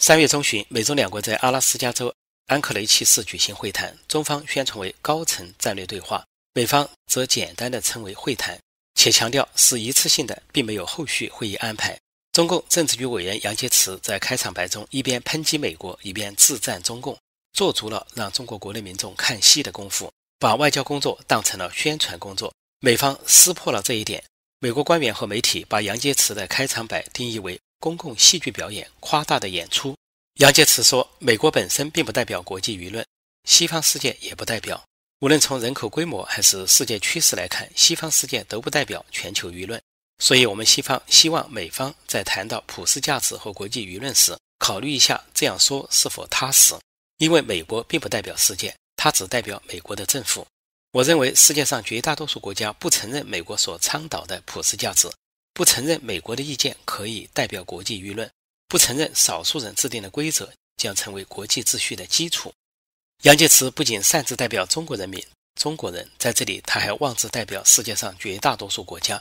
[0.00, 2.14] 三月中旬，美中两国在阿拉斯加州
[2.46, 6.24] 安克雷奇市举行会谈，中方宣称为高层战略对话，
[6.54, 8.56] 美方则简单的称为会谈，
[8.94, 11.98] 且强调是一次性的，并没有后续会议安排。
[12.32, 17.18] 中共政治局委员杨洁篪在开场白中一边抨击美国，一边自赞中共，
[17.52, 22.54] 做足了让中国国内民众看戏的功夫，把外交工作当成了宣传工作。
[22.78, 24.22] 美方撕破了这一点，
[24.60, 27.58] 美国官员和媒体把杨洁篪的开场白定义为。
[27.78, 29.96] 公共戏剧表演、夸大的演出。
[30.34, 33.04] 杨洁篪说：“美国本身并不代表国际舆论，
[33.48, 34.80] 西方世界也不代表。
[35.20, 39.80] 无论从人口规模还是世界趋势来看，西方世界都不代表全球舆论。
[40.22, 46.74] 所以，我们西方希望美方在谈到普世价值和国际舆论时，考虑一下这样说是否踏实。
[47.18, 50.46] 因为美国并不代表世界，它只代表美国的政府。
[50.92, 55.10] 我认为世界上绝大多数国家不承认美国所倡导的普世价值。”
[55.58, 58.30] 不承认美国的意见可以代表国际舆论，
[58.68, 62.54] 不承认少数人制定的规则将成为国际秩序的基础。
[63.24, 65.20] 杨洁篪不仅擅自代表中国人民、
[65.60, 69.20] 中国人，在这里他还妄自代表世界上绝大多数国家。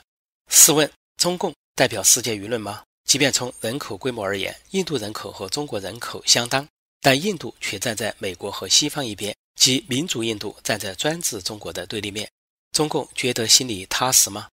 [0.52, 0.88] 试问，
[1.20, 2.84] 中共代表世界舆论吗？
[3.06, 6.68] 即便从人口规模而言，印度人口和中国人口相当，
[7.02, 12.30] 但印度却站在美国和西方一边，即民主印度站在专制中国的对立面。
[12.74, 14.48] 中共觉得心里踏实吗？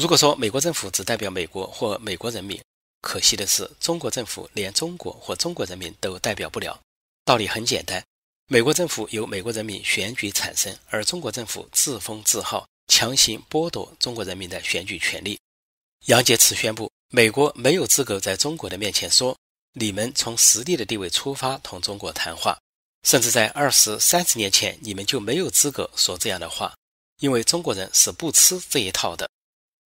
[0.00, 2.58] 如果说美国政府只代表美国或美国人民，
[3.02, 6.80] 可惜的是，中国政府连中国或中国人民都代表不了。
[7.22, 8.02] 道理很简单，
[8.46, 15.38] 美国政府由美国人民选举产生，而中国政府自封自号，强行剥夺中国人民的选举权利。
[16.06, 19.36] 杨洁篪宣布，美国没有资格在中国的面前说
[19.74, 22.58] 你们从实力的地位出发同中国谈话，
[23.06, 26.74] 甚至在二十三十年前你们就没有资格说这样的话，
[27.18, 29.28] 因为中国人是不吃这一套的。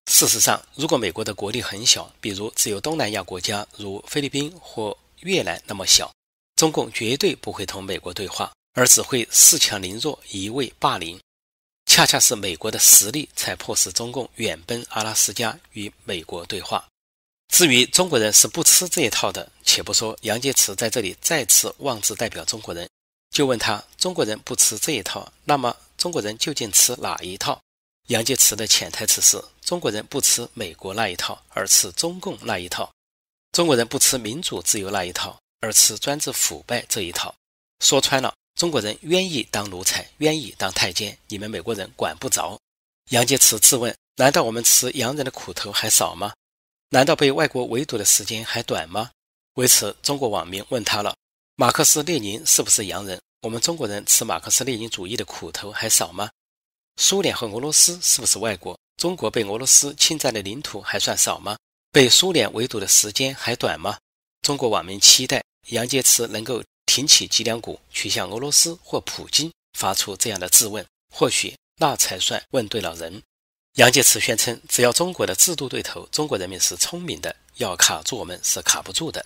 [0.07, 6.13] 事实上，如果美国的国力很小，比如只有东南亚国家如菲律宾或越南那么小，
[6.57, 11.19] 中共绝对不会同美国对话，而只会恃强凌弱，一味霸凌。
[11.87, 16.87] 恰恰是美国的实力才迫使中共远奔阿拉斯加与美国对话。
[17.53, 22.89] 至于中国人是不吃这一套的，且不说杨洁篪在这里再次妄自代表中国人，
[23.31, 27.61] 就问他：中国人不吃这一套，那么中国人究竟吃哪一套？
[28.09, 32.93] 杨洁篪的潜台词是：中国人不吃美国那一套，而吃中共那一套；
[33.53, 37.35] 中国人不吃民主自由那一套，而吃专制腐败这一套。
[37.81, 42.59] 说穿了，中国人愿意当奴才，愿意当太监，你们美国人管不着。
[43.09, 46.35] 杨洁篪自问：难道我们吃洋人的苦头还少吗？
[46.91, 49.11] 难道被外国围堵的时间还短吗？
[49.55, 51.17] 为此，中国网民问他了：
[51.57, 53.19] 马克思列宁是不是洋人？
[53.41, 56.29] 我们中国人吃马克思列宁主义的苦头还少吗？
[56.97, 58.79] 苏联和俄罗斯是不是外国？
[58.97, 61.57] 中国被俄罗斯侵占的领土还算少吗？
[61.91, 63.99] 被苏联围堵的时间还短吗？
[64.43, 73.23] 中国网民期待杨洁篪能够挺起脊梁骨，去向俄罗斯或普京发出这样的质问，或许那才算问对了人。
[73.75, 79.25] 杨洁篪宣称，只要中国的制度对头，中国人民是聪明的，要卡住我们是卡不住的。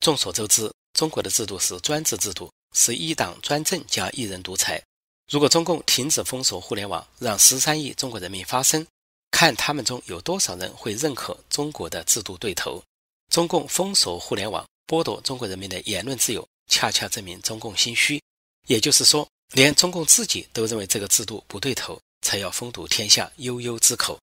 [0.00, 4.82] 众所周知，中国的制度是专制制度，是一党专政加一人独裁。
[5.28, 8.86] 如果中共停止封锁互联网，让十三亿中国人民发声，
[9.30, 12.82] 看他们中有多少人会认可中国的制度对头。
[13.30, 18.18] 中共封锁互联网，剥夺中国人民的言论自由，恰恰证明中共心虚。
[18.68, 24.18] 也就是说，连中共自己都认为这个制度不对头，才要封堵天下悠悠之口。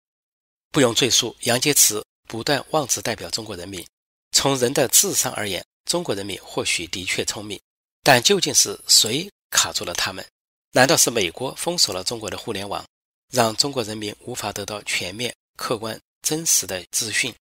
[0.71, 3.85] 不用赘述，杨洁篪不断妄自代表中国人民。
[4.31, 7.59] 从人的智商而言，中国人民或许的确聪明，
[8.01, 10.25] 但究竟是谁卡住了他们？
[10.75, 12.85] 难道是美国封锁了中国的互联网，
[13.31, 17.33] 让中国人民无法得到全面、客观、真实的资讯？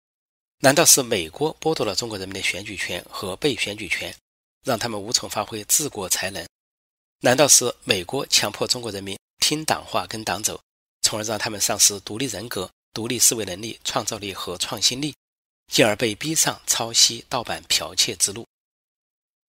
[0.58, 4.14] 难道是美国剥夺了中国人民的选举权和被选举权，
[4.64, 6.46] 让他们无从发挥治国才能？
[7.20, 10.60] 难道是美国强迫中国人民听党话、跟党走，
[11.00, 15.14] 从而让他们丧失独立人格、独立思维能力、创造力和创新力，
[15.72, 18.46] 进而被逼上抄袭、盗版、剽窃之路？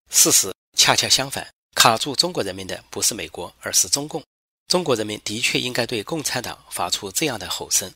[0.10, 1.54] 事实恰恰相反。
[1.76, 4.24] 卡住中国人民的不是美国，而是中共。
[4.68, 7.92] 中国人民的确应该对共产党发出这样的吼声：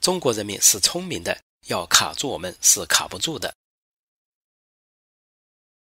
[0.00, 1.36] 中国人民是聪明的，
[1.66, 3.52] 要卡住我们是卡不住的。